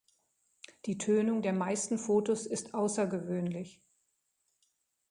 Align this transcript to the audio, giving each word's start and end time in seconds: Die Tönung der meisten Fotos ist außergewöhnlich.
Die 0.87 0.97
Tönung 0.97 1.43
der 1.43 1.53
meisten 1.53 1.99
Fotos 1.99 2.47
ist 2.47 2.73
außergewöhnlich. 2.73 3.83